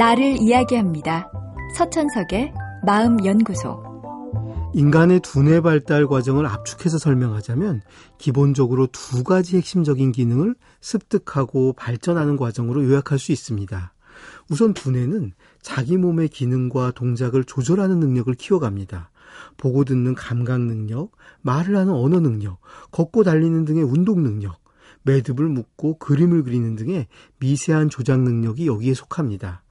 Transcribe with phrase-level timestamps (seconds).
[0.00, 1.30] 나를 이야기합니다.
[1.76, 2.54] 서천석의
[2.86, 3.82] 마음연구소.
[4.72, 7.82] 인간의 두뇌 발달 과정을 압축해서 설명하자면
[8.16, 13.92] 기본적으로 두 가지 핵심적인 기능을 습득하고 발전하는 과정으로 요약할 수 있습니다.
[14.48, 19.10] 우선 두뇌는 자기 몸의 기능과 동작을 조절하는 능력을 키워갑니다.
[19.58, 21.10] 보고 듣는 감각 능력,
[21.42, 22.58] 말을 하는 언어 능력,
[22.90, 24.62] 걷고 달리는 등의 운동 능력,
[25.02, 27.06] 매듭을 묶고 그림을 그리는 등의
[27.38, 29.62] 미세한 조작 능력이 여기에 속합니다.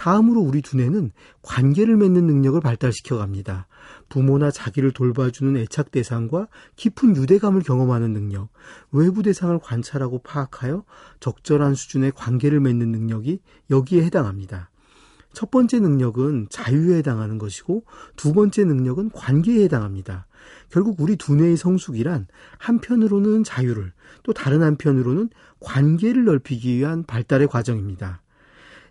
[0.00, 3.66] 다음으로 우리 두뇌는 관계를 맺는 능력을 발달시켜 갑니다.
[4.08, 8.48] 부모나 자기를 돌봐주는 애착 대상과 깊은 유대감을 경험하는 능력,
[8.92, 10.84] 외부 대상을 관찰하고 파악하여
[11.20, 14.70] 적절한 수준의 관계를 맺는 능력이 여기에 해당합니다.
[15.34, 17.84] 첫 번째 능력은 자유에 해당하는 것이고
[18.16, 20.26] 두 번째 능력은 관계에 해당합니다.
[20.70, 22.26] 결국 우리 두뇌의 성숙이란
[22.56, 23.92] 한편으로는 자유를
[24.22, 25.28] 또 다른 한편으로는
[25.60, 28.22] 관계를 넓히기 위한 발달의 과정입니다.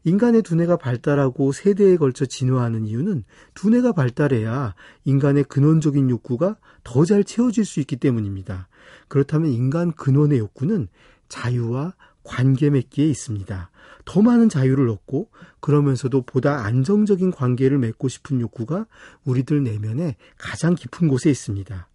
[0.03, 3.23] 인간의 두뇌가 발달하고 세대에 걸쳐 진화하는 이유는
[3.53, 8.67] 두뇌가 발달해야 인간의 근원적인 욕구가 더 잘 채워질 수 있기 때문입니다.
[9.07, 10.87] 그렇다면 인간 근원의 욕구는
[11.27, 13.71] 자유와 관계 맺기에 있습니다.
[14.05, 15.29] 더 많은 자유를 얻고
[15.59, 18.85] 그러면서도 보다 안정적인 관계를 맺고 싶은 욕구가
[19.23, 21.87] 우리들 내면에 가장 깊은 곳에 있습니다.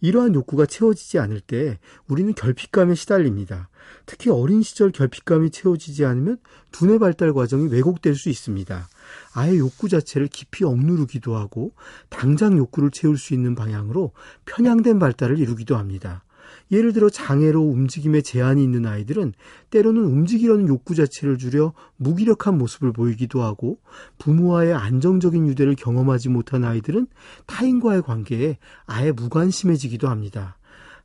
[0.00, 3.68] 이러한 욕구가 채워지지 않을 때 우리는 결핍감에 시달립니다.
[4.04, 6.38] 특히 어린 시절 결핍감이 채워지지 않으면
[6.70, 8.88] 두뇌 발달 과정이 왜곡될 수 있습니다.
[9.34, 11.72] 아예 욕구 자체를 깊이 억누르기도 하고
[12.08, 14.12] 당장 욕구를 채울 수 있는 방향으로
[14.44, 16.24] 편향된 발달을 이루기도 합니다.
[16.70, 19.34] 예를 들어 장애로 움직임에 제한이 있는 아이들은
[19.70, 23.78] 때로는 움직이려는 욕구 자체를 줄여 무기력한 모습을 보이기도 하고
[24.18, 27.06] 부모와의 안정적인 유대를 경험하지 못한 아이들은
[27.46, 30.56] 타인과의 관계에 아예 무관심해지기도 합니다.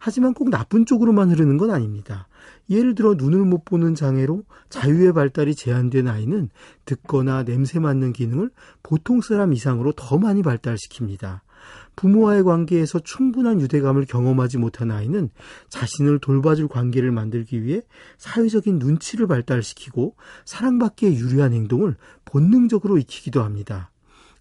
[0.04, 2.28] 하지만 꼭 나쁜 쪽으로만 흐르는 건 아닙니다.
[2.72, 6.50] 예를 들어 눈을 못 보는 장애로 자유의 발달이 제한된 아이는
[6.86, 8.50] 듣거나 냄새 맡는 기능을
[8.82, 11.42] 보통 사람 이상으로 더 많이 발달시킵니다.
[11.96, 15.30] 부모와의 관계에서 충분한 유대감을 경험하지 못한 아이는
[15.70, 17.82] 자신을 돌봐줄 관계를 만들기 위해
[18.18, 21.96] 사회적인 눈치를 발달시키고 사랑받기에 유리한 행동을
[22.26, 23.92] 본능적으로 익히기도 합니다.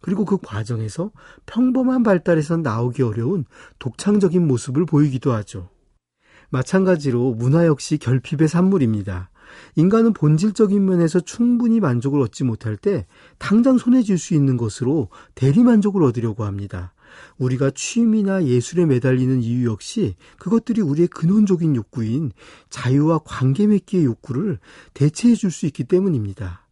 [0.01, 1.11] 그리고 그 과정에서
[1.47, 3.45] 평범한 발달에선 나오기 어려운
[3.79, 5.69] 독창적인 모습을 보이기도 하죠.
[6.49, 9.31] 마찬가지로 문화 역시 결핍의 산물입니다.
[9.77, 13.07] 인간은 본질적인 면에서 충분히 만족을 얻지 못할 때
[13.39, 16.95] 당장 손에 쥘 수 있는 것으로 대리 만족을 얻으려고 합니다.
[17.39, 22.33] 우리가 취미나 예술에 매달리는 이유 역시 그것들이 우리의 근원적인 욕구인
[22.71, 24.59] 자유와 관계 맺기의 욕구를
[24.95, 26.67] 대체해 줄 수 있기 때문입니다.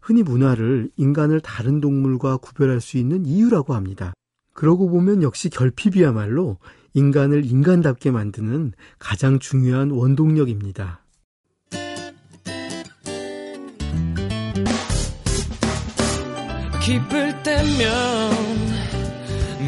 [0.00, 4.12] 흔히 문화를 인간을 다른 동물과 구별할 수 있는 이유라고 합니다.
[4.52, 6.58] 그러고 보면 역시 결핍이야말로
[6.94, 11.04] 인간을 인간답게 만드는 가장 중요한 원동력입니다.
[16.82, 18.39] 기쁠 때면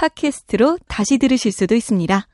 [0.00, 2.26] 팟캐스트로 다시 들으실 수도 있습니다.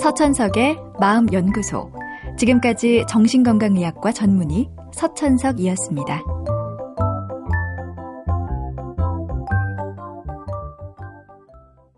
[0.00, 1.92] 서천석의 마음연구소.
[2.38, 6.22] 지금까지 정신건강의학과 전문의 서천석이었습니다.